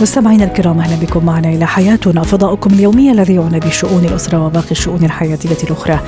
[0.00, 2.22] مستمعينا الكرام أهلا بكم معنا إلى حياتنا.
[2.22, 6.00] فضاؤكم اليومي الذي يعنى بشؤون الأسرة وباقي الشؤون الحياتية الأخرى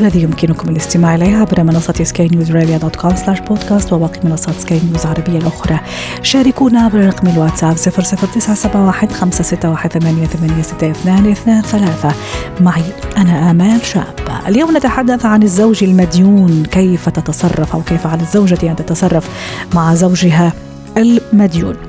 [0.00, 4.80] الذي يمكنكم الاستماع اليه عبر منصة سكاي نيوز dot com slash podcast وباقي منصات سكاي
[4.90, 5.80] نيوز العربية الأخرى.
[6.22, 12.14] شاركونا عبر رقم الواتساب 00971 561 8862 ثلاثة.
[12.60, 12.82] معي
[13.16, 18.76] أنا آمال شابة اليوم نتحدث عن الزوج المديون كيف تتصرف أو كيف على الزوجة أن
[18.76, 19.28] تتصرف
[19.74, 20.52] مع زوجها
[20.96, 21.87] المديون.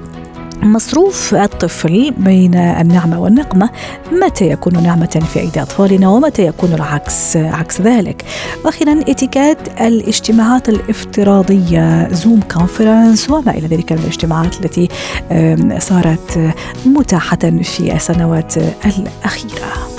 [0.61, 3.69] مصروف الطفل بين النعمة والنقمة
[4.11, 8.25] متى يكون نعمة في أيدي أطفالنا ومتى يكون العكس عكس ذلك؟
[8.65, 14.89] وأخيرا اتيكيت الاجتماعات الافتراضية Zoom conference وما إلى ذلك من الاجتماعات التي
[15.79, 16.53] صارت
[16.85, 19.89] متاحة في السنوات الأخيرة.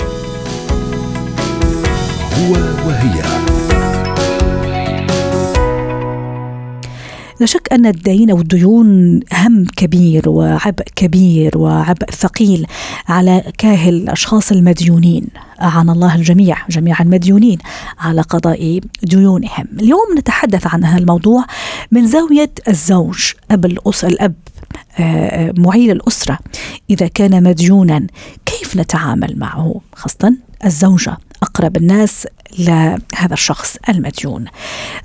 [2.39, 2.53] هو
[2.87, 3.21] وهي.
[7.41, 12.67] لا شك أن الدين أو الديون هم كبير وعبء كبير وعبء ثقيل
[13.07, 15.27] على كاهل الأشخاص المديونين.
[15.61, 17.57] أعان الله الجميع جميع المديونين
[17.99, 19.67] على قضاء ديونهم.
[19.79, 21.45] اليوم نتحدث عن هذا الموضوع
[21.91, 24.33] من زاوية الزوج أب الأس الأب
[24.99, 26.39] آه، آه، معيل الأسرة.
[26.89, 28.07] إذا كان مديونا
[28.45, 30.33] كيف نتعامل معه؟ خاصة
[30.65, 31.17] الزوجة.
[31.43, 32.27] أقرب الناس
[32.59, 34.45] لهذا الشخص المديون.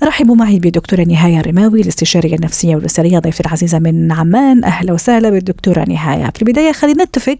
[0.03, 4.63] رحبوا معي بدكتورة نهاية الرماوي الاستشارية النفسية والأسرية ضيفتي العزيزة من عمان.
[4.63, 6.31] أهلا وسهلا بالدكتورة نهاية.
[6.35, 7.37] في البداية خلينا نتفق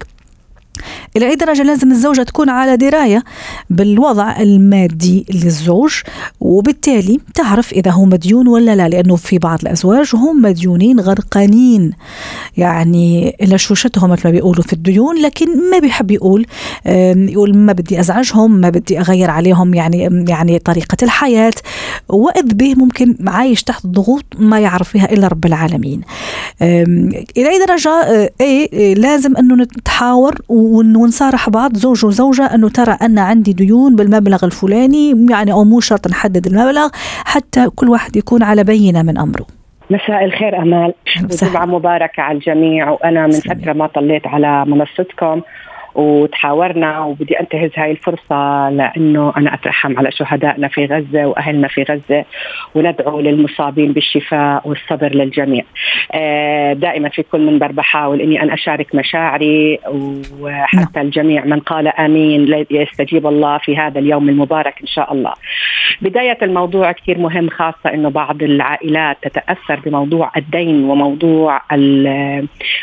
[1.18, 3.24] إلى أي درجة لازم الزوجة تكون على دراية
[3.70, 5.94] بالوضع المادي للزوج
[6.40, 11.92] وبالتالي تعرف إذا هو مديون ولا لا لأنه في بعض الأزواج هم مديونين غرقانين
[12.58, 16.46] يعني لشوشتهم مثل ما بيقولوا في الديون لكن ما بيحب يقول
[16.86, 21.54] يقول ما بدي أزعجهم ما بدي أغير عليهم يعني يعني طريقة الحياة.
[22.10, 26.02] وإذ به ممكن عايش تحت ضغوط ما يعرف فيها إلا رب العالمين.
[26.62, 33.20] إلى أي درجة آه، إيه لازم أنه نتحاور ونصارح بعض زوج وزوجة أنه ترى أن
[33.20, 36.90] عندي ديون بالمبلغ الفلاني يعني أو مو شرط نحدد المبلغ
[37.26, 39.46] حتى كل واحد يكون على بينة من أمره.
[39.90, 40.94] مساء الخير أمال.
[41.24, 45.42] وجمعه مباركة على الجميع وأنا من فترة ما طليت على منصتكم.
[45.98, 52.26] وتحاورنا وبدي انتهز هاي الفرصة لأنه أنا أترحم على شهدائنا في غزة وأهلنا في غزة
[52.76, 55.64] وندعو للمصابين بالشفاء والصبر للجميع.
[56.12, 59.80] آه، دائما في كل منبر بحاول إني أنا أشارك مشاعري
[60.42, 61.06] وحتى نعم.
[61.06, 65.34] الجميع من قال آمين يستجيب الله في هذا اليوم المبارك إن شاء الله.
[66.02, 71.62] بداية الموضوع كثير مهم خاصة إنه بعض العائلات تتأثر بموضوع الدين وموضوع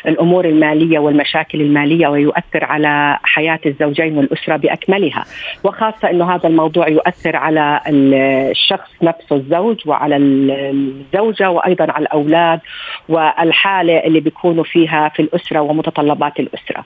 [0.06, 5.24] الأمور المالية والمشاكل المالية ويؤثر على حياة الزوجين والأسرة بأكملها
[5.64, 12.60] وخاصة إنه هذا الموضوع يؤثر على الشخص نفسه الزوج وعلى الزوجة وأيضا على الأولاد
[13.08, 16.84] والحالة اللي بيكونوا فيها في الأسرة ومتطلبات الأسرة.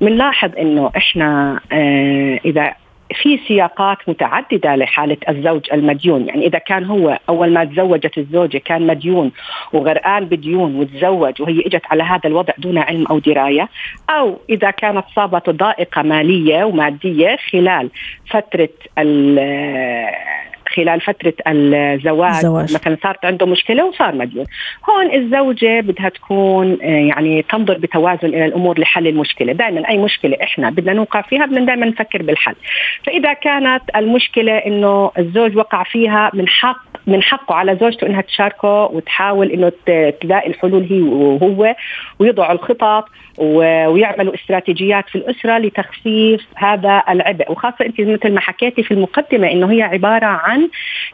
[0.00, 2.72] بنلاحظ إنه إحنا آه، إذا
[3.14, 6.28] في سياقات متعددة لحالة الزوج المديون.
[6.28, 9.32] يعني إذا كان هو أول ما تزوجت الزوجة كان مديون
[9.72, 13.68] وغرقان بديون وتزوج وهي إجت على هذا الوضع دون علم أو دراية
[14.10, 17.90] أو إذا كانت صابته ضائقة مالية ومادية خلال
[18.30, 18.68] فترة
[20.76, 22.74] خلال فترة الزواج زواج.
[22.74, 24.46] مثلا صارت عنده مشكلة وصار مديون.
[24.90, 29.52] هون الزوجة بدها تكون آه، يعني تنظر بتوازن إلى الأمور لحل المشكلة.
[29.52, 32.54] دائما أي مشكلة إحنا بدنا نوقع فيها بدنا دائما نفكر بالحل.
[33.04, 38.84] فإذا كانت المشكلة إنه الزوج وقع فيها من حق من حقه على زوجته إنها تشاركه
[38.92, 39.72] وتحاول إنه
[40.20, 41.74] تلاقي الحلول هي وهو
[42.18, 43.04] ويضعوا الخطط
[43.38, 47.52] ويعملوا استراتيجيات في الأسرة لتخفيف هذا العبء.
[47.52, 50.68] وخاصة أنت مثل ما حكيتي في المقدمة إنه هي عبارة عن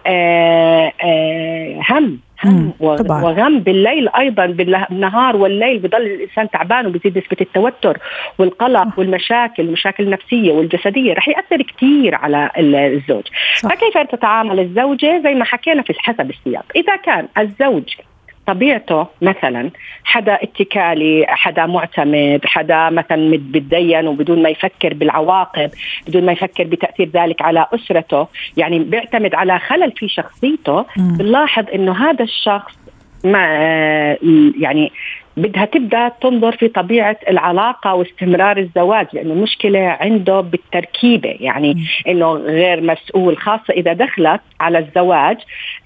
[0.07, 2.19] آه، آه، هم.
[2.45, 7.99] هم وغم بالليل أيضا بالنهار والليل بضل الإنسان تعبان وبزيد نسبة التوتر
[8.39, 11.15] والقلق والمشاكل المشاكل النفسية والجسدية.
[11.15, 13.25] رح يأثر كثير على الزوج.
[13.57, 13.69] صح.
[13.69, 16.65] فكيف تتعامل الزوجة؟ زي ما حكينا في حسب السياق.
[16.77, 17.95] إذا كان الزوج
[18.47, 19.71] طبيعته مثلا
[20.05, 25.71] حدا اتكالي حدا معتمد حدا مثلا بتدين وبدون ما يفكر بالعواقب
[26.07, 28.27] بدون ما يفكر بتأثير ذلك على أسرته.
[28.57, 30.85] يعني بيعتمد على خلل في شخصيته.
[30.97, 32.79] بنلاحظ إنه هذا الشخص
[33.25, 33.47] ما
[34.61, 34.93] يعني
[35.37, 41.37] بدها تبدأ تنظر في طبيعة العلاقة واستمرار الزواج لأنه المشكلة عنده بالتركيبة.
[41.41, 45.37] يعني إنه غير مسؤول خاصة إذا دخلت على الزواج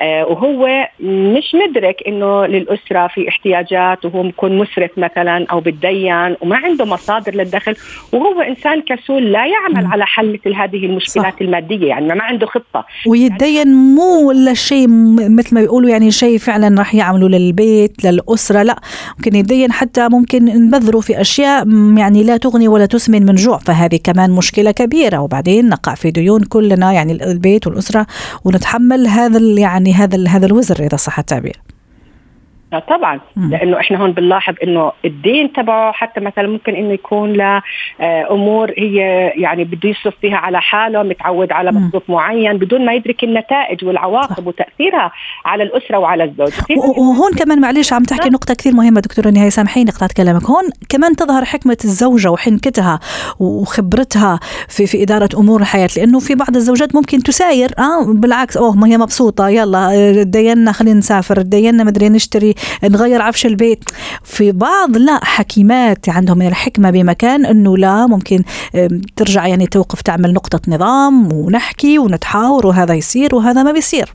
[0.03, 6.57] آه وهو مش مدرك إنه للأسرة في احتياجات وهو بكون مسرف مثلا أو بتدين وما
[6.57, 7.77] عنده مصادر للدخل
[8.13, 11.41] وهو إنسان كسول لا يعمل على حل مثل هذه المشكلات صح.
[11.41, 11.89] المادية.
[11.89, 12.87] يعني ما عنده خطة.
[13.07, 14.87] ويتدين مو ولا شيء
[15.39, 18.77] مثل ما بيقولوا يعني شيء فعلا راح يعملوا للبيت للأسرة لا.
[19.17, 23.59] ممكن يتدين حتى ممكن نبذروا في أشياء يعني لا تغني ولا تسمن من جوع.
[23.59, 25.19] فهذه كمان مشكلة كبيرة.
[25.19, 28.07] وبعدين نقع في ديون كلنا يعني البيت والأسرة
[28.45, 31.76] ونتحمل هذا يعني هذا هذا الوزر إذا صح التعبير.
[32.89, 33.21] طبعا.
[33.37, 38.99] لأنه إحنا هون بنلاحظ إنه الدين تبعه حتى مثلا ممكن إنه يكون لامور هي
[39.37, 44.37] يعني بده يصرف فيها على حاله متعود على مصروف معين بدون ما يدرك النتائج والعواقب
[44.37, 44.47] صح.
[44.47, 45.13] وتأثيرها
[45.45, 46.53] على الأسرة وعلى الزوج.
[46.99, 49.49] وهون كمان معلش عم تحكي نقطة كثير مهمة دكتورة نهاية.
[49.49, 50.45] سامحيني قطعت كلامك.
[50.45, 53.01] هون كمان تظهر حكمة الزوجة وحنكتها
[53.41, 57.71] وخبرتها في في إدارة أمور الحياة لأنه في بعض الزوجات ممكن تساير.
[57.79, 58.57] آه بالعكس.
[58.57, 59.49] أوه ما هي مبسوطة.
[59.49, 62.56] يلا دينا خلينا نسافر دينا مدري نشتري.
[62.85, 63.85] نغير عفش البيت.
[64.25, 68.43] في بعض لا حكيمات عندهم من الحكمة بمكان أنه لا ممكن
[69.17, 74.13] ترجع يعني توقف تعمل نقطة نظام ونحكي ونتحاور وهذا يصير وهذا ما بيصير.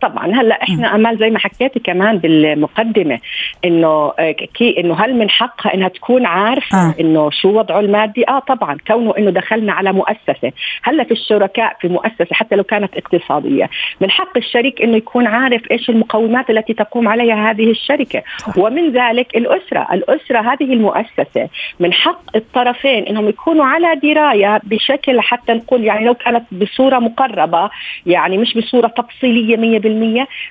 [0.00, 0.26] طبعا.
[0.26, 3.18] هلأ إحنا أمال زي ما حكيتي كمان بالمقدمة
[3.64, 6.94] إنه آه، كي إنه هل من حقها إنها تكون عارفة آه.
[7.00, 8.76] إنه شو وضعه المادي؟ آه طبعا.
[8.86, 10.52] كونه إنه دخلنا على مؤسسة.
[10.82, 13.70] هلأ في الشركاء في مؤسسة حتى لو كانت اقتصادية.
[14.00, 18.22] من حق الشريك إنه يكون عارف إيش المقومات التي تقوم عليها هذه الشركة.
[18.38, 18.58] صح.
[18.58, 19.86] ومن ذلك الأسرة.
[19.92, 21.48] الأسرة هذه المؤسسة.
[21.80, 27.70] من حق الطرفين إنهم يكونوا على دراية بشكل حتى نقول يعني لو كانت بصورة مقربة
[28.06, 29.89] يعني مش بصورة تفصيلية 100%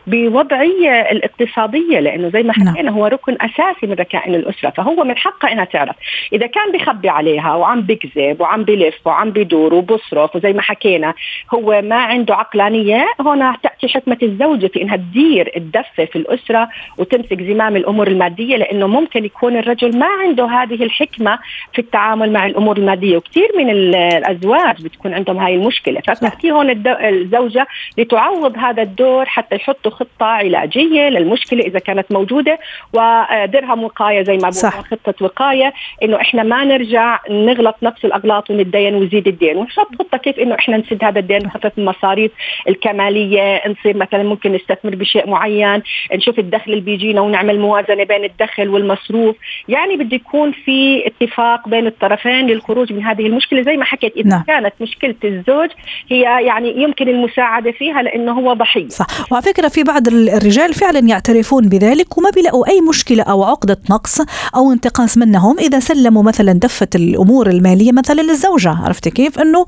[0.07, 2.67] بوضعية الاقتصادية لأنه زي ما نعم.
[2.67, 5.95] حكينا هو ركن أساسي من ركائن الأسرة فهو من حقها إنها تعرف.
[6.33, 11.13] إذا كان بخبي عليها وعم بكذب وعم بلف وعم بدور وبصرف وزي ما حكينا
[11.53, 17.41] هو ما عنده عقلانية هنا تأتي حكمة الزوجة في إنها تدير الدفة في الأسرة وتمسك
[17.41, 21.39] زمام الأمور المادية لأنه ممكن يكون الرجل ما عنده هذه الحكمة
[21.73, 23.17] في التعامل مع الأمور المادية.
[23.17, 26.01] وكثير من الأزواج بتكون عندهم هاي المشكلة.
[26.07, 32.59] فتأتي هون الزوجة لتعوض هذا الدور حتى يحطوا خطة علاجية للمشكلة إذا كانت موجودة
[32.93, 35.73] ودرهم وقاية زي ما بقول خطة وقاية
[36.03, 39.57] إنه إحنا ما نرجع نغلط نفس الأغلاط ونتدين ويزيد الدين.
[39.57, 42.31] ونحط خطة كيف إنه إحنا نسد هذا الدين نخفف المصاريف
[42.69, 45.81] الكمالية نصير مثلا ممكن نستثمر بشيء معين
[46.13, 49.35] نشوف الدخل اللي بيجينا ونعمل موازنة بين الدخل والمصروف.
[49.67, 53.61] يعني بده يكون في اتفاق بين الطرفين للخروج من هذه المشكلة.
[53.61, 54.43] زي ما حكيت إذا نعم.
[54.47, 55.69] كانت مشكلة الزوج
[56.09, 58.87] هي يعني يمكن المساعدة فيها لأنه هو ضحية.
[58.87, 59.18] صح.
[59.31, 64.21] وعلى فكرة في بعض الرجال فعلا يعترفون بذلك وما بيلاقوا أي مشكلة أو عقدة نقص
[64.55, 68.69] أو انتقاص منهم إذا سلموا مثلا دفة الأمور المالية مثلا للزوجة.
[68.69, 69.65] عرفتي كيف؟ أنه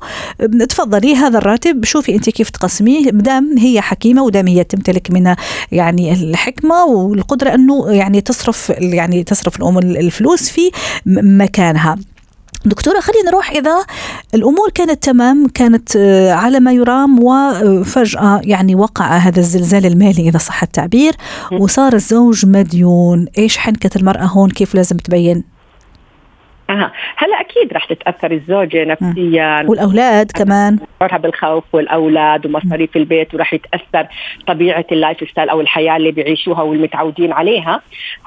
[0.68, 3.10] تفضلي هذا الراتب شوفي أنت كيف تقسميه.
[3.10, 5.34] دام هي حكيمة ودام هي تمتلك من
[5.72, 10.70] يعني الحكمة والقدرة أنه يعني تصرف يعني تصرف الفلوس في
[11.06, 11.98] مكانها.
[12.64, 13.84] دكتورة خلينا نروح إذا
[14.34, 20.38] الأمور كانت تمام كانت آه، على ما يرام وفجأة يعني وقع هذا الزلزال المالي إذا
[20.38, 21.16] صح التعبير
[21.60, 23.26] وصار الزوج مديون.
[23.38, 25.51] إيش حنكة المرأة هون؟ كيف لازم تبين؟
[26.72, 29.64] أها هلا أكيد رح تتأثر الزوجة نفسيا.
[29.68, 30.78] والأولاد كمان.
[31.00, 34.06] شعورها بالخوف والأولاد ومصاريف البيت ورح يتأثر
[34.46, 37.80] طبيعة ال lifestyle أو الحياة اللي بيعيشوها والمتعودين عليها.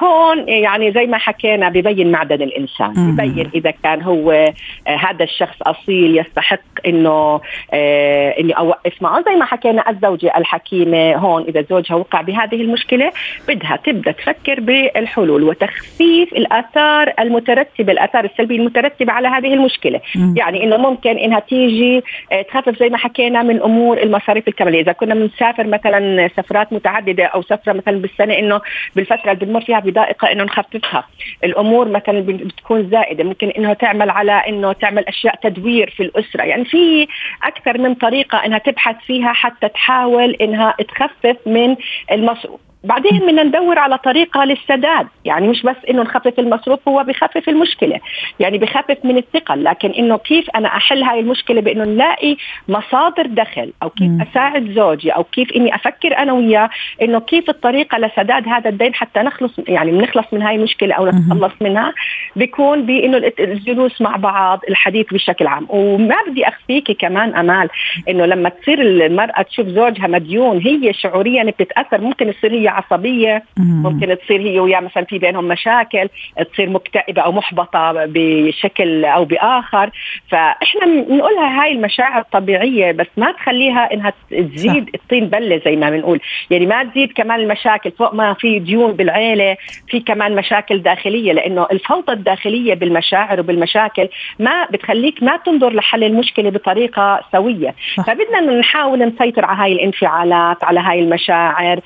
[0.04, 3.16] هون يعني زي ما حكينا ببين معدن الإنسان.
[3.16, 4.56] ببين إذا كان هو آه،
[4.88, 7.42] هذا الشخص أصيل يستحق إنه
[7.74, 9.24] آه إني أوقف معه.
[9.24, 13.12] زي ما حكينا الزوجة الحكيمة هون إذا زوجها وقع بهذه المشكلة
[13.48, 20.02] بدها تبدأ تفكر بالحلول وتخفيف الأثار المترتبة الأثار السلبيه المترتبه على هذه المشكلة.
[20.16, 20.38] م.
[20.38, 24.82] يعني إنه ممكن إنها تيجي آه، تخفف زي ما حكينا من أمور المصاريف الكمالية.
[24.82, 28.62] إذا كنا بنسافر مثلا سفرات متعددة أو سفرة مثلا بالسنة إنه
[28.96, 31.08] بالفترة اللي بنمر فيها بضائقه إنه نخففها.
[31.44, 33.24] الأمور مثلا بتكون زائدة.
[33.24, 36.44] ممكن انه تعمل على إنه تعمل أشياء تدوير في الأسرة.
[36.44, 37.08] يعني في
[37.44, 41.76] أكثر من طريقة إنها تبحث فيها حتى تحاول إنها تخفف من
[42.12, 45.08] المصروف بعدين بدنا ندور على طريقة للسداد.
[45.26, 48.00] يعني مش بس إنه نخفف المصروف هو بخفف المشكلة.
[48.40, 49.64] يعني بخفف من الثقل.
[49.64, 52.38] لكن إنه كيف أنا أحل هاي المشكلة؟ بإنه نلاقي
[52.68, 56.70] مصادر دخل أو كيف أساعد زوجي أو كيف إني أفكر أنا وياه
[57.02, 61.54] إنه كيف الطريقة لسداد هذا الدين حتى نخلص يعني بنخلص من هاي المشكلة أو نتخلص
[61.62, 61.94] منها
[62.36, 65.68] بيكون بإنه الجلوس مع بعض الحديث بشكل عام.
[65.70, 67.70] وما بدي اخفيكي كمان أمال
[68.10, 74.18] إنه لما تصير المرأة تشوف زوجها مديون هي شعوريا بتتأثر ممكن تصير هي عصبية ممكن
[74.26, 76.10] تصير هي وياه مثلا في بينهم مشاكل
[76.54, 79.90] تصير مكتئبة أو محبطة بشكل أو بآخر.
[80.32, 86.20] فإحنا بنقولها هاي المشاعر طبيعيه بس ما تخليها إنها تزيد الطين بلة زي ما بنقول.
[86.50, 91.68] يعني ما تزيد كمان المشاكل فوق ما في ديون بالعيلة في كمان مشاكل داخلية لأنه
[91.72, 94.08] الفوضى الداخلية بالمشاعر وبالمشاكل
[94.40, 97.76] ما بتخليك ما تنظر لحل المشكلة بطريقة سوية.
[98.08, 101.80] فبدنا نحاول نسيطر على هاي الانفعالات على هاي المشاعر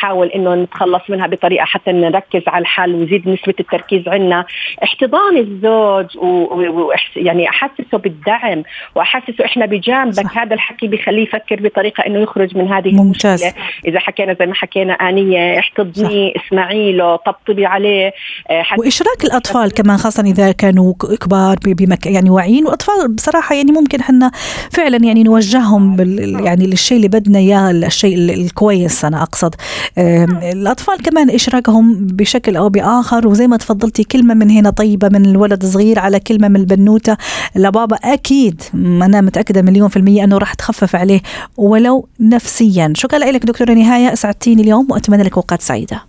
[0.00, 4.44] نحاول إنه نتخلص منها بطريقة حتى نركز على الحل ونزيد نسبة التركيز عندنا
[4.84, 6.92] احتضان الزوج و...
[7.16, 8.62] يعني أحسسه بالدعم
[8.94, 10.14] وأحسسه إحنا بجانبك.
[10.14, 10.38] صح.
[10.38, 13.42] هذا الحكي بيخليه يفكر بطريقة إنه يخرج من هذه ممتاز.
[13.42, 18.12] المشكلة إذا حكينا زي ما حكينا آنية احتضنيه اسمعي له طبطبي عليه
[18.50, 22.66] آه، وإشراك الأطفال كمان خاصة إذا كانوا كبار بمك يعني واعيين.
[22.66, 24.30] وأطفال بصراحة يعني ممكن إحنا
[24.70, 29.54] فعلا يعني نوجههم بال يعني للشيء اللي بدنا إياه الشيء الكويس أنا أقصد.
[29.98, 35.62] الأطفال كمان إشراكهم بشكل أو بآخر وزي ما تفضلتي كلمة من هنا طيبة من الولد
[35.62, 37.16] الصغير على كلمة من البنوتة.
[37.56, 41.20] لبابا أكيد أنا متأكدة مليون في المية أنه راح تخفف عليه
[41.56, 42.92] ولو نفسيا.
[42.96, 46.02] شكرا لك دكتورة نهاية أسعدتيني اليوم وأتمنى لك أوقات سعيدة.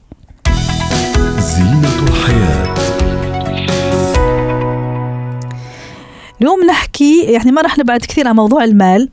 [1.40, 1.91] زينة.
[6.42, 9.10] اليوم نحكي يعني ما رح نبعد كثير عن موضوع المال.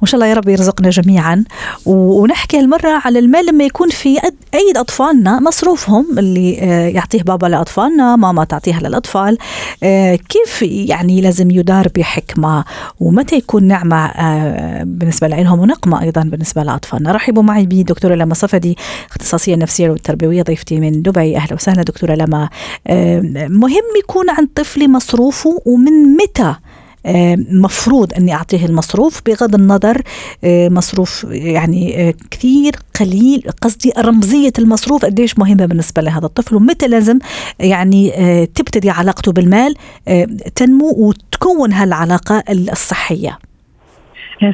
[0.00, 1.44] وإن شاء الله يا رب يرزقنا جميعا.
[1.86, 4.18] ونحكي هالمرة على المال لما يكون في
[4.54, 9.38] أيد أطفالنا مصروفهم اللي آه، يعطيه بابا لأطفالنا ماما تعطيها للأطفال.
[9.82, 12.64] آه، كيف يعني لازم يدار بحكمة؟
[13.00, 18.76] ومتى يكون نعمة آه، بالنسبة لهم ونقمة أيضا بالنسبة لأطفالنا؟ رحبوا معي بدكتورة لما صفدي
[19.10, 21.36] اختصاصية النفسيه والتربويه ضيفتي من دبي.
[21.36, 22.48] أهلا وسهلا دكتورة لما.
[23.48, 26.54] مهم يكون عند طفلي مصروفه ومن متى
[27.50, 30.02] مفروض أني أعطيه المصروف بغض النظر
[30.44, 33.42] آه، مصروف يعني آه، كثير قليل.
[33.62, 37.18] قصدي رمزية المصروف قديش مهمة بالنسبة لهذا الطفل ومتى لازم
[37.60, 38.10] يعني
[38.54, 39.74] تبتدي علاقته بالمال
[40.54, 43.38] تنمو وتكون هالعلاقة الصحية.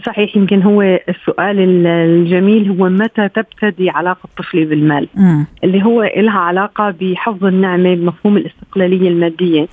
[0.07, 5.45] صحيح يمكن هو السؤال الجميل هو متى تبتدي علاقة طفلي بالمال؟ م.
[5.65, 9.67] اللي هو لها علاقة بحفظ النعمة بمفهوم الاستقلالية المادية.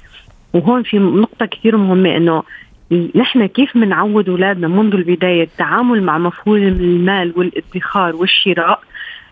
[0.53, 2.43] وهون في نقطة كثير مهمة إنه
[2.91, 8.79] نحن كيف بنعود أولادنا منذ البداية؟ التعامل مع مفهوم المال والادخار والشراء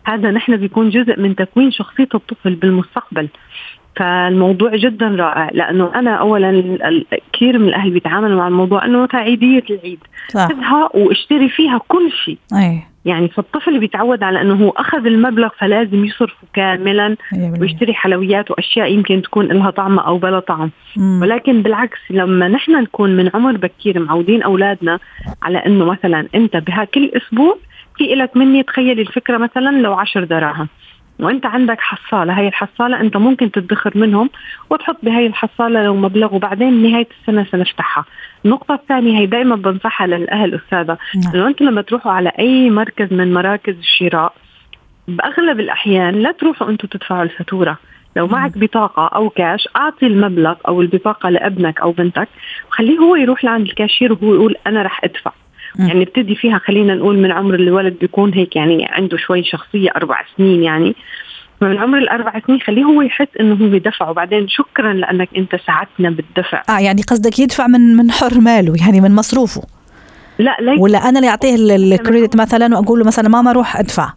[0.05, 3.27] هذا نحن بيكون جزء من تكوين شخصية الطفل بالمستقبل.
[3.95, 6.63] فالموضوع جدا رائع لأنه أنا اولا
[7.33, 9.99] كثير من الأهل بيتعاملوا مع الموضوع إنه عيديه العيد.
[10.33, 12.37] خذها واشتري فيها كل شيء.
[12.53, 12.94] أي.
[13.05, 17.15] يعني فالطفل بيتعود على إنه هو أخذ المبلغ فلازم يصرفه كاملا
[17.61, 20.71] ويشتري حلويات وأشياء يمكن تكون لها طعم أو بلا طعم.
[20.97, 21.21] مم.
[21.21, 24.99] ولكن بالعكس لما نحن نكون من عمر بكير معودين أولادنا
[25.43, 27.57] على إنه مثلا أنت بها كل أسبوع
[27.97, 30.67] في لك مني تخيلي الفكرة مثلا لو عشر دراهم.
[31.19, 34.29] وانت عندك حصالة هاي الحصالة انت ممكن تدخر منهم
[34.69, 38.05] وتحط بهاي الحصالة لو مبلغ وبعدين نهاية السنة سنفتحها.
[38.45, 41.35] النقطة الثانية هي دائما بنصحها للأهل أستاذة نعم.
[41.35, 44.33] إنه أنتم لما تروحوا على أي مركز من مراكز الشراء
[45.07, 47.77] بأغلب الأحيان لا تروحوا أنتم تدفعوا الفاتورة.
[48.15, 52.27] لو معك بطاقة أو كاش أعطي المبلغ أو البطاقة لابنك أو بنتك
[52.69, 55.31] وخليه هو يروح لعند الكاشير وهو يقول أنا رح أدفع.
[55.79, 60.21] يعني نبتدي فيها خلينا نقول من عمر الولد بيكون هيك يعني عنده شوي شخصية أربع
[60.37, 60.95] سنين يعني.
[61.61, 66.09] من عمر الأربع سنين خليه هو يحس إنه هو دفع وبعدين شكرا لأنك أنت ساعدتنا
[66.09, 66.63] بالدفع.
[66.69, 69.61] آه يعني قصدك يدفع من من حر ماله يعني من مصروفه.
[70.39, 74.13] لا ليك ولا أنا اللي أعطيه الكريدت مثلا وأقول له مثلا ماما روح أدفع.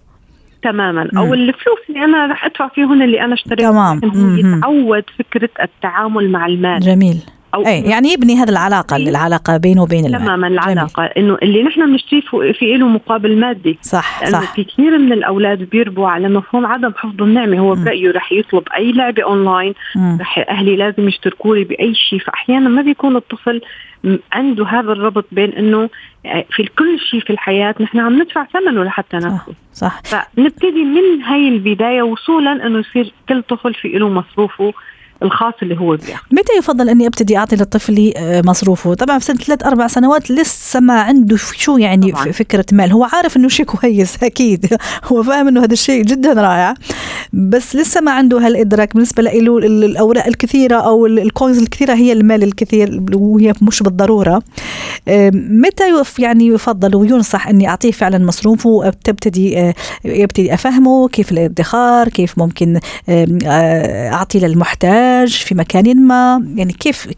[0.63, 1.11] تماما.
[1.17, 4.01] أو الفلوس اللي أنا رح أدفع فيهن اللي أنا اشتريت تمام.
[4.39, 6.81] يتعود فكرة التعامل مع المال.
[6.81, 7.19] جميل.
[7.55, 11.05] أو أي يعني يبني هذه العلاقة إيه؟ العلاقة بينه وبين المال تماما العلاقة.
[11.05, 12.21] إنه اللي نحن بنشتريه
[12.53, 13.79] في له مقابل مادي.
[13.83, 14.55] صح لأنه صح.
[14.55, 17.59] في كثير من الأولاد بيربوا على مفهوم عدم حفظ النعمة.
[17.59, 19.75] هو برأيه رح يطلب أي لعبة أونلاين
[20.21, 22.19] رح أهلي لازم يشتركوا لي بأي شيء.
[22.19, 23.61] فأحيانا ما بيكون الطفل
[24.33, 25.89] عنده هذا الربط بين إنه
[26.27, 30.29] آه، في كل شيء في الحياة نحن عم ندفع ثمنه لحتى ناخذ صح, صح.
[30.35, 34.75] فنبتدي من هاي البداية وصولا إنه يصير كل طفل في له مصروفه.
[35.23, 39.37] الخاص اللي هو بياخذ متى يفضل أني أبتدي أعطي لطفلي آه، مصروفه؟ طبعا في سنة
[39.37, 42.33] ثلاث أربع سنوات لسه ما عنده شو يعني طبعا.
[42.33, 42.93] فكرة مال.
[42.93, 44.77] هو عارف إنه شيء كويس أكيد.
[45.05, 46.75] هو فاهم إنه هذا الشيء جدا رائع.
[47.33, 53.03] بس لسه ما عنده هالإدراك بالنسبة له الأوراق الكثيرة أو الكوينز الكثيرة هي المال الكثير
[53.13, 54.43] وهي مش بالضرورة.
[55.35, 55.85] متى
[56.19, 62.81] يعني يفضل وينصح إني أعطيه فعلا مصروفه؟ وتبتدي آه، يبتدي أفهمه كيف الادخار كيف ممكن
[63.09, 67.09] آه، أعطي للمحتاج؟ الزواج في مكان ما يعني كيف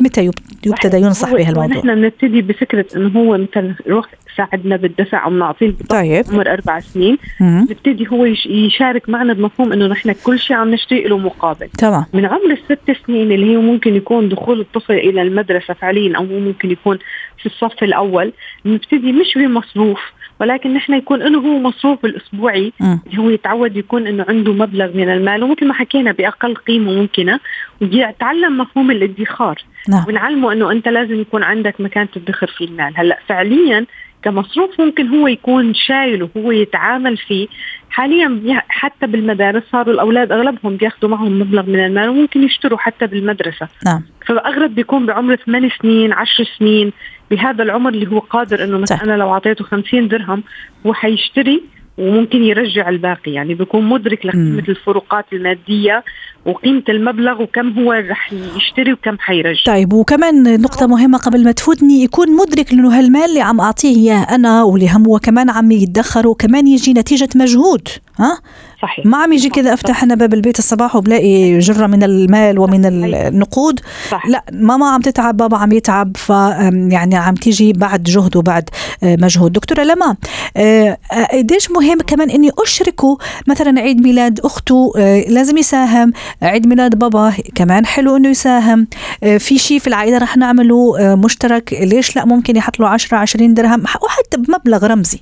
[0.00, 0.30] متى
[0.66, 5.74] يبتدى ينصح بهذا الموضوع نحن بنبتدي بفكره انه هو مثلا روح ساعدنا بالدفع أو بنعطيه
[5.88, 11.02] طيب عمر أربع سنين نبتدي هو يشارك معنا بمفهوم انه نحن كل شيء عم نشتري
[11.02, 15.74] له مقابل تمام من عمر الست سنين اللي هي ممكن يكون دخول الطفل إلى المدرسة
[15.74, 16.98] فعليا أو ممكن يكون
[17.38, 18.32] في الصف الأول
[18.66, 20.00] نبتدي مش بمصروف
[20.40, 25.10] ولكن نحن يكون إنه هو مصروف الأسبوعي اللي هو يتعود يكون إنه عنده مبلغ من
[25.10, 27.40] المال ومثل ما حكينا بأقل قيمة ممكنة
[27.80, 29.58] ويتعلم مفهوم الادخار.
[29.88, 30.04] نعم.
[30.08, 32.92] ونعلمه إنه أنت لازم يكون عندك مكان تدخر فيه المال.
[32.96, 33.86] هلأ فعليا
[34.22, 37.48] كمصروف ممكن هو يكون شايل وهو يتعامل فيه.
[37.90, 43.68] حاليا حتى بالمدارس صاروا الأولاد أغلبهم بياخذوا معهم مبلغ من المال وممكن يشتروا حتى بالمدرسة.
[43.86, 44.02] نعم.
[44.26, 46.92] فالاغلب بيكون بعمر 8 سنين 10 سنين.
[47.30, 50.42] بهذا العمر اللي هو قادر إنه مثلا أنا لو أعطيته 50 درهم
[50.86, 51.62] هو حيشتري
[51.98, 53.32] وممكن يرجع الباقي.
[53.32, 56.04] يعني بيكون مدرك لقيمة الفروقات المادية
[56.46, 59.62] وقيمة المبلغ وكم هو رح يشتري وكم حيرجع.
[59.66, 64.34] طيب وكمان نقطة مهمة قبل ما تفوتني يكون مدرك لأنه هالمال اللي عم أعطيه إياه
[64.34, 68.38] أنا واللي هم هو كمان عم يدخر وكمان يجي نتيجة مجهود ها؟
[68.82, 69.06] صحيح.
[69.06, 73.80] ما عم يجي كذا أفتح أنا باب البيت الصباح وبلاقي جرة من المال ومن النقود.
[74.10, 74.26] صح.
[74.26, 76.30] لا ماما عم تتعب بابا عم يتعب ف
[76.90, 78.70] يعني عم تيجي بعد جهد وبعد
[79.02, 79.52] آه، مجهود.
[79.52, 80.16] دكتورة لما
[80.56, 84.92] آه، آه، قديش مهم كمان إني أشركه؟ مثلا عيد ميلاد أخته
[85.28, 86.12] لازم يساهم.
[86.42, 88.86] عيد ميلاد بابا كمان حلو إنه يساهم.
[89.38, 91.72] في شيء في العائلة رح نعمله مشترك.
[91.80, 95.20] ليش لا؟ ممكن يحط له 10 20 درهم وحتى بمبلغ رمزي.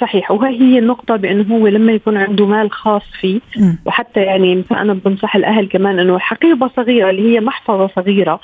[0.00, 0.30] صحيح.
[0.30, 3.40] وهي هي النقطة بأنه هو لما يكون عنده مال خاص فيه
[3.84, 8.40] وحتى يعني أنا بنصح الأهل كمان أنه حقيبة صغيرة اللي هي محفظة صغيرة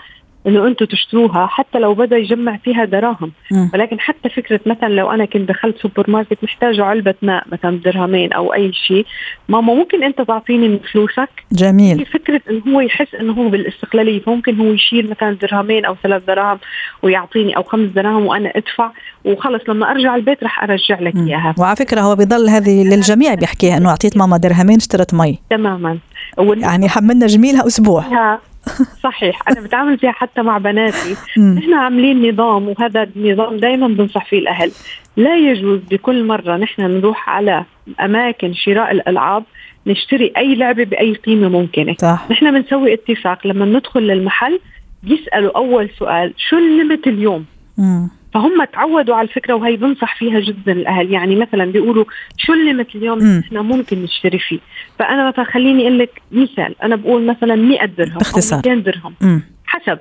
[0.46, 3.32] انه أنتم تشتروها حتى لو بدأ يجمع فيها دراهم.
[3.74, 8.32] ولكن حتى فكرة مثلا لو أنا كنت دخلت سوبر ماركت محتاجة علبة ماء مثلا درهمين
[8.32, 9.06] أو أي شيء
[9.48, 12.06] ماما ممكن أنت تعطيني من فلوسك؟ جميل.
[12.06, 14.20] فكرة انه هو يحس انه هو بالاستقلالية.
[14.20, 16.58] فممكن هو يشيل مثلا درهمين أو ثلاث دراهم
[17.02, 18.90] ويعطيني أو خمس دراهم وأنا أدفع
[19.24, 19.62] وخلص.
[19.68, 21.54] لما أرجع البيت راح أرجع لك إياها.
[21.58, 25.38] وعلى فكرة هو بيضل هذه للجميع بيحكيها إنه أعطيت ماما درهمين اشترت مي.
[25.50, 25.98] تماما.
[26.38, 28.04] يعني حملنا جميلها أسبوع.
[29.02, 29.48] صحيح.
[29.48, 31.16] أنا بتعامل فيها حتى مع بناتي.
[31.58, 34.72] نحن عاملين نظام وهذا النظام دائما بنصح فيه الأهل.
[35.16, 37.64] لا يجوز بكل مرة نحن نروح على
[38.00, 39.44] أماكن شراء الألعاب
[39.86, 41.94] نشتري أي لعبة بأي قيمة ممكنة.
[41.98, 42.26] صح.
[42.30, 44.60] نحن بنسوي اتفاق لما ندخل للمحل
[45.02, 47.44] بيسالوا أول سؤال شو الليمت اليوم؟
[47.78, 48.10] مم.
[48.36, 51.12] فهم تعودوا على الفكرة وهي بنصح فيها جدا الأهل.
[51.12, 52.04] يعني مثلا بيقولوا
[52.36, 53.42] شو الليمت اليوم م.
[53.46, 54.58] إحنا ممكن نشتري فيه؟
[54.98, 56.74] فأنا مثلا خليني أقول لك مثال.
[56.82, 58.58] أنا بقول مثلا 100 درهم باختصار.
[58.58, 59.14] 200 درهم.
[59.20, 59.40] م.
[59.66, 59.98] حسب.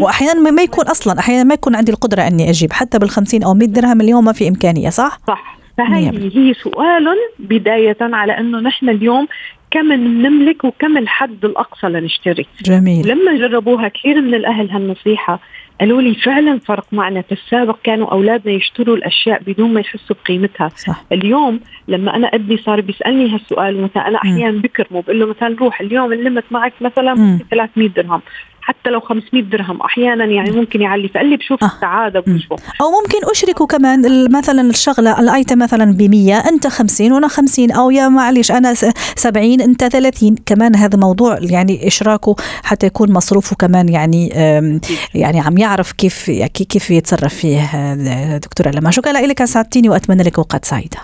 [0.00, 3.68] واحيانا ما يكون أصلا أحيانا ما يكون عندي القدرة إني أجيب حتى بال50 أو 100
[3.68, 5.58] درهم اليوم ما في إمكانية صح؟ صح.
[5.78, 7.06] فهي هي سؤال
[7.38, 9.26] بداية على إنه نحن اليوم
[9.70, 12.46] كم نملك وكم الحد الأقصى لنشتري.
[12.64, 13.08] جميل.
[13.08, 15.40] لما جربوها كثير من الأهل هالنصيحة.
[15.84, 20.68] قالوا لي فعلا فرق معنا في السابق كانوا أولادنا يشتروا الأشياء بدون ما يحسوا بقيمتها.
[20.68, 21.04] صح.
[21.12, 25.80] اليوم لما أنا أبني صار بيسألني هالسؤال مثلا أنا أحيانا بكرمه بقول له مثلا روح
[25.80, 28.22] اليوم اللمت معك مثلا 300 درهم.
[28.64, 31.08] حتى لو 500 درهم أحيانا يعني ممكن يعلي.
[31.08, 31.66] فقال لي بشوف آه.
[31.66, 37.28] السعادة بشوف أو ممكن اشركه كمان مثلا الشغلة الأيتم مثلا ب 100 أنت 50 وأنا
[37.28, 43.12] 50 أو يا معلش أنا 70 أنت 30 كمان هذا موضوع يعني إشراكه حتى يكون
[43.12, 44.28] مصروفه كمان يعني
[45.14, 46.30] يعني عم يعرف كيف
[46.70, 47.94] كيف يتصرف فيه
[48.36, 50.98] دكتوره لما شكرا لك سعدتيني وأتمنى لك أوقات سعيدة.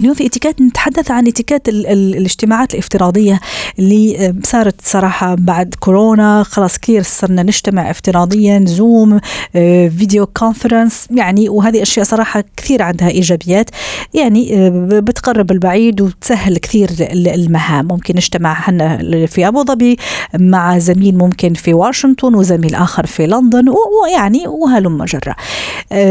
[0.00, 3.40] اليوم في إتيكيت نتحدث عن إتيكيت ال ال الاجتماعات الافتراضية
[3.78, 6.42] اللي صارت صراحة بعد كورونا.
[6.42, 9.20] خلاص كثير صرنا نجتمع افتراضيا زوم
[9.56, 13.70] آه، video conference يعني وهذه أشياء صراحة كثير عندها إيجابيات.
[14.14, 17.88] يعني آه، بتقرب البعيد وتسهل كثير المهام.
[17.88, 19.96] ممكن نجتمع إحنا في أبو ظبي
[20.34, 25.36] مع زميل ممكن في واشنطن وزميل آخر في لندن ويعني وهلم جرة آه،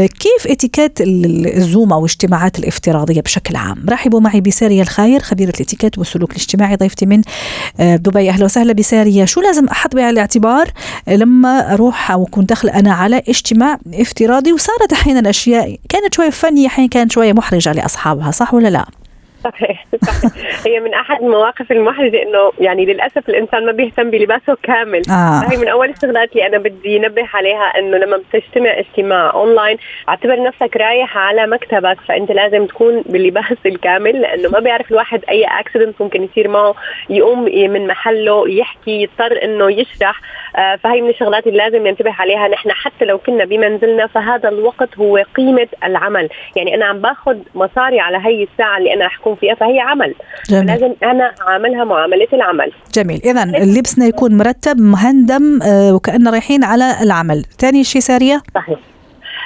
[0.06, 6.30] كيف اتيكات الزوم أو الاجتماعات الافتراضية بشكل عام؟ رحبوا معي بسارية الخير خبيرة الاتيكيت والسلوك
[6.30, 7.22] الاجتماعي ضيفتي من
[7.80, 8.30] آه، دبي.
[8.30, 9.24] أهلا وسهلا بسارية.
[9.24, 10.70] شو لازم أحط بعين الاعتبار
[11.08, 16.66] لما أروح أو أكون داخل أنا على اجتماع افتراضي وصارت أحيانا أشياء كانت شوية فنية
[16.66, 18.86] أحيانا كانت شوية محرجة لأصحابها صح ولا لا؟
[19.44, 20.66] صحيح صحيح.
[20.66, 25.02] هي من أحد المواقف المحرجة إنه يعني للأسف الإنسان ما بيهتم بلباسه كامل.
[25.10, 25.42] آه.
[25.50, 30.42] هي من أول الشغلات اللي أنا بدي انبه عليها إنه لما بتجتمع اجتماع أونلاين اعتبر
[30.42, 36.02] نفسك رايح على مكتبك فأنت لازم تكون باللباس الكامل لأنه ما بيعرف الواحد أي accident
[36.02, 36.74] ممكن يصير معه
[37.10, 40.20] يقوم من محله يحكي يضطر إنه يشرح.
[40.56, 42.48] آه فهي من الشغلات اللي لازم ننتبه عليها.
[42.48, 46.28] نحن حتى لو كنا بمنزلنا فهذا الوقت هو قيمة العمل.
[46.56, 50.14] يعني أنا عم باخذ مصاري على هي الساعة اللي أنا رح اكون فيها فهي عمل.
[50.50, 50.66] جميل.
[50.66, 52.72] لازم أنا أعملها معاملة العمل.
[52.94, 53.20] جميل.
[53.24, 57.44] اذا لبسنا يكون مرتب مهندم آه، وكأننا رايحين على العمل.
[57.58, 58.78] ثاني شيء سارية؟ صحيح.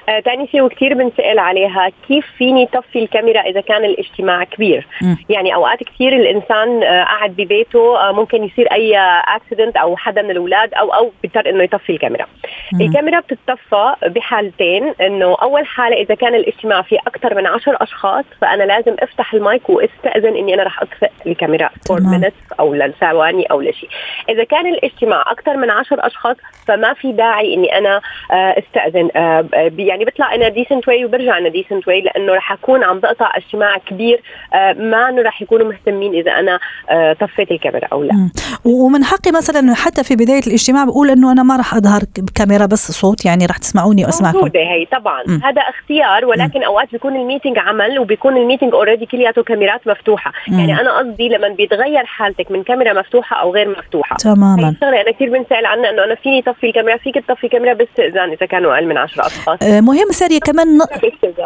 [0.08, 5.16] آه، تاني شيء وكثير بنسأل عليها كيف فيني طفي الكاميرا إذا كان الاجتماع كبير؟ مم.
[5.28, 8.96] يعني أوقات كثير الإنسان آه، قاعد ببيته آه، ممكن يصير أي
[9.36, 12.26] أكسيدنت أو حدا من الأولاد أو أو بيضطر إنه يطفي الكاميرا.
[12.72, 12.80] مم.
[12.80, 18.62] الكاميرا بتتطفى بحالتين إنه أول حالة إذا كان الاجتماع فيه أكثر من عشر أشخاص فأنا
[18.64, 23.88] لازم أفتح المايك وأستأذن إني أنا رح أطفئ الكاميرا for minutes أو لثواني أو لشيء.
[24.28, 26.36] إذا كان الاجتماع أكثر من عشر أشخاص
[26.68, 28.00] فما في داعي إني أنا
[28.32, 29.08] آه، أستأذن.
[29.16, 32.52] آه، ب- يعني بطلع in a decent way وبرجع in a decent way لأنه رح
[32.52, 34.22] أكون عم بقطع اجتماع كبير
[34.54, 36.58] آه، ما إنه رح يكونوا مهتمين إذا أنا
[36.90, 38.30] آه، طفيت الكاميرا أو لا.
[38.64, 42.90] ومن حقي مثلا حتى في بداية الاجتماع بقول إنه أنا ما راح أظهر بكاميرا بس
[42.92, 44.38] صوت يعني راح تسمعوني وأسمعكم.
[44.38, 45.22] موجودة هي طبعا.
[45.26, 45.40] مم.
[45.44, 50.32] هذا اختيار ولكن أوقات بيكون ال meeting عمل وبيكون ال meeting already كلياته كاميرات مفتوحة.
[50.48, 50.58] مم.
[50.58, 54.16] يعني أنا قصدي لما بيتغير حالتك من كاميرا مفتوحة أو غير مفتوحة.
[54.16, 54.68] تماما.
[54.68, 58.46] الشغلة أنا كثير بنسأل عنها إنه أنا فيني طفي الكاميرا فيك تطفي الكاميرا باستئذان إذا
[58.46, 59.62] كانوا أقل من 10 أشخاص.
[59.62, 60.78] آه، مهم سارية كمان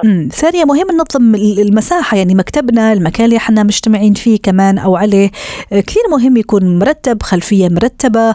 [0.04, 0.30] ن-.
[0.42, 5.30] سارية مهم ننظم ال- المساحة يعني مكتبنا المكان اللي إحنا مجتمعين فيه كمان أو عليه
[5.72, 8.34] آه، كثير مهم يكون مرتب خلفية مرتبة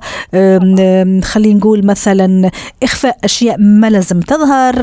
[1.23, 2.51] خلينا نقول مثلا
[2.83, 4.75] إخفاء أشياء ما لازم تظهر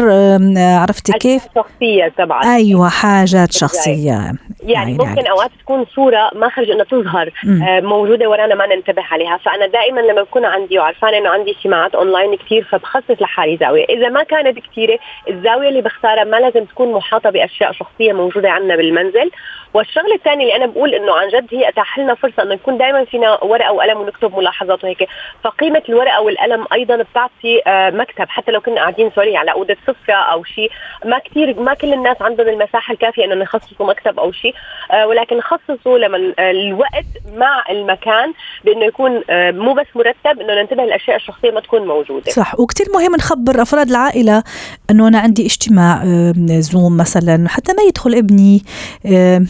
[0.57, 2.55] عرفتي كيف؟ شخصية طبعا.
[2.57, 4.33] أيوة حاجات شخصية.
[4.63, 7.33] يعني ممكن أوقات تكون صورة ما خرج إنها تظهر.
[7.47, 9.39] آه، موجودة ورانا ما ننتبه عليها.
[9.45, 13.85] فأنا دائما لما بكون عندي وعرفانه إنه عندي اجتماعات اونلاين كثير فبخصص لحالي زاوية.
[13.85, 18.77] إذا ما كانت كثيره الزاوية اللي بختارها ما لازم تكون محاطة بأشياء شخصية موجودة عندنا
[18.77, 19.31] بالمنزل.
[19.75, 23.05] والشغله الثانية اللي أنا بقول إنه عن جد هي أتاح لنا فرصة إنه يكون دائما
[23.05, 25.09] فينا ورقة وقلم ونكتب ملاحظات وهيك.
[25.45, 28.29] فقيمة الورقة والقلم أيضا بتعطي آه، مكتب.
[28.29, 30.71] حتى لو كنا قاعدين سوري على أوضة صفرة أو شيء
[31.05, 34.55] ما كثير ما كل الناس عندهم المساحة الكافية انه يخصصوا مكتب أو شيء
[34.93, 38.33] آه، ولكن خصصوا لما آه، الوقت مع المكان
[38.65, 42.31] بإنه يكون مو بس مرتب إنه ننتبه للأشياء الشخصية ما تكون موجودة.
[42.33, 42.61] صح.
[42.61, 44.43] وكتير مهم نخبر أفراد العائلة
[44.91, 46.03] أنه أنا عندي اجتماع
[46.49, 48.63] زوم مثلا حتى ما يدخل ابني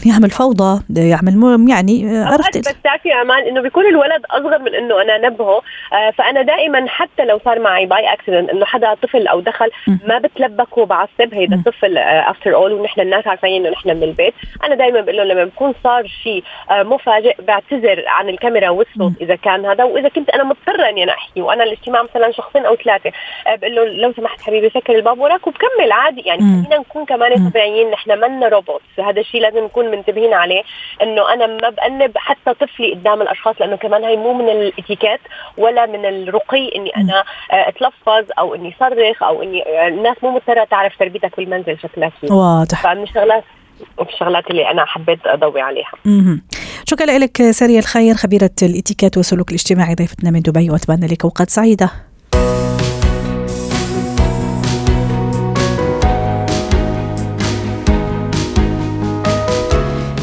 [0.09, 5.01] يعمل فوضى يعمل يعني آه، عرفت بس تعرفي أمان إنه بيكون الولد أصغر من إنه
[5.01, 5.61] أنا أنبهه
[5.93, 9.69] آه فأنا دائما حتى لو صار معي by accident إنه حدا طفل أو دخل.
[10.07, 11.63] ما بتلبك وبعصب هيدا مم.
[11.63, 15.43] طفل after all ونحن الناس عارفين إنه نحن من البيت أنا دائما بقول له لما
[15.43, 20.43] بكون صار شيء آه مفاجئ بعتذر عن الكاميرا والصوت إذا كان هذا وإذا كنت أنا
[20.43, 23.11] مضطره إني أنا أحكي وأنا الاجتماع مثلا شخصين أو ثلاثة
[23.47, 26.41] آه بقول له لو سمحت حبيبي سكر الباب وراك وبكمل عادي يعني.
[26.41, 27.49] خلينا نكون كمان.
[27.49, 30.63] طبيعيين نحن منا روبوت هذا الشيء لازم نكون منتبهين عليه
[31.01, 35.19] إنه أنا ما بأنب حتى طفلي قدام الأشخاص لأنه كمان هي مو من الإتيكيت
[35.57, 40.31] ولا من الرقي إني أنا آه، أتلفظ أو إني صرخ أو إني آه، الناس مو
[40.31, 42.83] مضطرة تعرف تربيتك بالمنزل شكلها واضح.
[42.83, 43.43] فمن الشغلات
[44.01, 45.91] الشغلات اللي أنا حبيت أضوي عليها.
[46.05, 46.41] مهم.
[46.85, 52.08] شكرا لك سارية الخير خبيرة الإتيكيت والسلوك الاجتماعي ضيفتنا من دبي وأتمنى لك أوقات سعيدة.